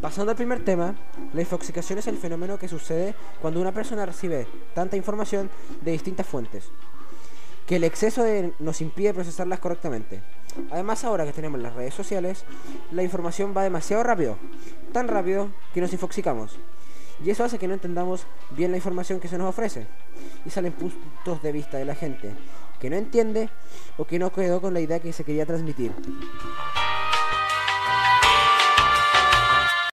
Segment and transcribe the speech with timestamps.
[0.00, 0.94] Pasando al primer tema,
[1.32, 6.26] la infoxicación es el fenómeno que sucede cuando una persona recibe tanta información de distintas
[6.26, 6.70] fuentes,
[7.66, 10.22] que el exceso de nos impide procesarlas correctamente.
[10.70, 12.44] Además, ahora que tenemos las redes sociales,
[12.92, 14.36] la información va demasiado rápido,
[14.92, 16.56] tan rápido que nos infoxicamos.
[17.24, 19.86] Y eso hace que no entendamos bien la información que se nos ofrece.
[20.44, 22.34] Y salen puntos de vista de la gente
[22.80, 23.48] que no entiende
[23.96, 25.92] o que no quedó con la idea que se quería transmitir.